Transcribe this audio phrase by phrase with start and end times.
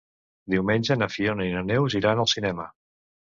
[0.53, 2.69] Diumenge na Fiona i na Neus iran al cinema.